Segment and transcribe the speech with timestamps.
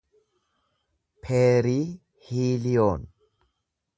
[1.23, 3.01] peeriihiiliyoon